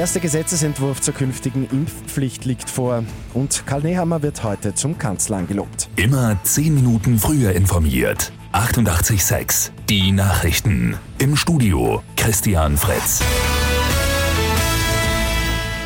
[0.00, 3.04] erste Gesetzesentwurf zur künftigen Impfpflicht liegt vor
[3.34, 5.90] und Karl Nehammer wird heute zum Kanzler angelobt.
[5.96, 8.32] Immer zehn Minuten früher informiert.
[8.54, 10.96] 88.6 Die Nachrichten.
[11.18, 13.20] Im Studio Christian Fritz.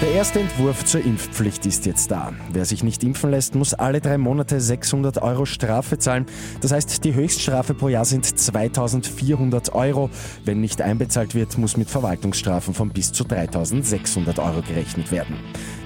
[0.02, 2.32] Der erste Entwurf zur Impfpflicht ist jetzt da.
[2.52, 6.26] Wer sich nicht impfen lässt, muss alle drei Monate 600 Euro Strafe zahlen.
[6.60, 10.10] Das heißt, die Höchststrafe pro Jahr sind 2400 Euro.
[10.44, 15.36] Wenn nicht einbezahlt wird, muss mit Verwaltungsstrafen von bis zu 3600 Euro gerechnet werden.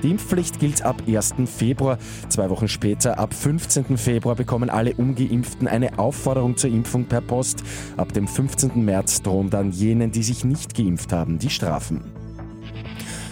[0.03, 1.35] Die Impfpflicht gilt ab 1.
[1.45, 1.99] Februar.
[2.31, 3.99] Zwei Wochen später, ab 15.
[3.99, 7.63] Februar, bekommen alle Ungeimpften eine Aufforderung zur Impfung per Post.
[7.99, 8.85] Ab dem 15.
[8.85, 12.18] März drohen dann jenen, die sich nicht geimpft haben, die Strafen.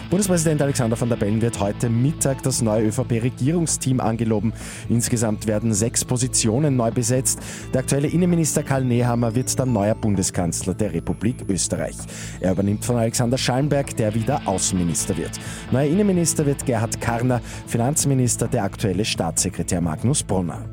[0.08, 4.52] Bundespräsident Alexander van der Bellen wird heute Mittag das neue ÖVP-Regierungsteam angeloben.
[4.88, 7.40] Insgesamt werden sechs Positionen neu besetzt.
[7.74, 11.96] Der aktuelle Innenminister Karl Nehammer wird dann neuer Bundeskanzler der Republik Österreich.
[12.40, 15.40] Er übernimmt von Alexander Schallenberg, der wieder Außenminister wird.
[15.72, 20.66] Neuer Innenminister wird Gerhard Karner, Finanzminister der aktuelle Staatssekretär Magnus Brunner.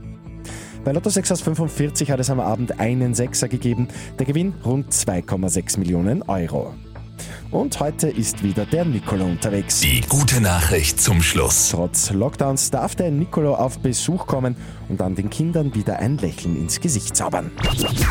[0.84, 3.88] Bei Lotto 6 aus 45 hat es am Abend einen Sechser gegeben.
[4.20, 6.76] Der Gewinn rund 2,6 Millionen Euro.
[7.52, 9.82] Und heute ist wieder der Nicolo unterwegs.
[9.82, 11.70] Die gute Nachricht zum Schluss.
[11.70, 14.56] Trotz Lockdowns darf der Nicolo auf Besuch kommen
[14.90, 17.52] und dann den Kindern wieder ein Lächeln ins Gesicht zaubern.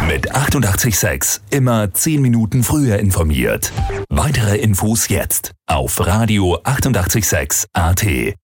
[0.09, 3.73] Mit 886 immer 10 Minuten früher informiert.
[4.09, 8.42] Weitere Infos jetzt auf Radio 886 AT.